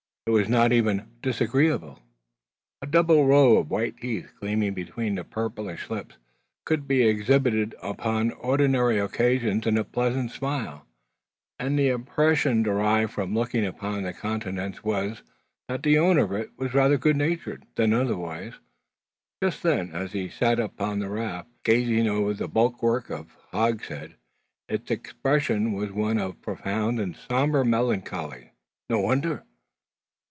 [0.27, 1.99] It was not even disagreeable.
[2.81, 6.15] A double row of white teeth, gleaming between the purplish lips,
[6.63, 10.85] could be exhibited upon ordinary occasions in a pleasant smile;
[11.59, 15.21] and the impression derived from looking upon the countenance was,
[15.67, 18.53] that the owner of it was rather good natured than otherwise.
[19.43, 24.13] Just then, as he sat upon the raft, gazing over the bulwark of hogsheads,
[24.69, 28.51] its expression was one of profound and sombre melancholy.
[28.89, 29.43] No wonder!